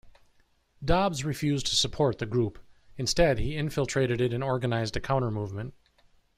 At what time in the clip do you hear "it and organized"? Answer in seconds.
4.19-4.97